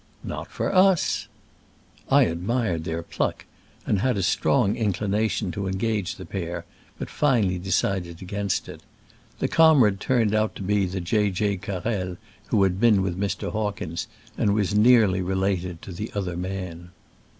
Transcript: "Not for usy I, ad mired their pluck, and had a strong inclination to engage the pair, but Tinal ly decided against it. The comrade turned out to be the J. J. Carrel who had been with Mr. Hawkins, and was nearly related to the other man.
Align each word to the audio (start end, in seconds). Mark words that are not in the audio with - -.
"Not 0.23 0.47
for 0.49 0.71
usy 0.73 1.27
I, 2.09 2.25
ad 2.25 2.41
mired 2.41 2.85
their 2.85 3.03
pluck, 3.03 3.45
and 3.85 3.99
had 4.01 4.17
a 4.17 4.23
strong 4.23 4.75
inclination 4.75 5.51
to 5.51 5.67
engage 5.67 6.15
the 6.15 6.25
pair, 6.25 6.65
but 6.97 7.07
Tinal 7.07 7.51
ly 7.51 7.57
decided 7.59 8.19
against 8.19 8.67
it. 8.67 8.81
The 9.37 9.47
comrade 9.47 9.99
turned 9.99 10.33
out 10.33 10.55
to 10.55 10.63
be 10.63 10.87
the 10.87 11.01
J. 11.01 11.29
J. 11.29 11.55
Carrel 11.55 12.17
who 12.47 12.63
had 12.63 12.79
been 12.79 13.03
with 13.03 13.15
Mr. 13.15 13.51
Hawkins, 13.51 14.07
and 14.39 14.55
was 14.55 14.73
nearly 14.73 15.21
related 15.21 15.83
to 15.83 15.91
the 15.91 16.11
other 16.15 16.35
man. 16.35 16.89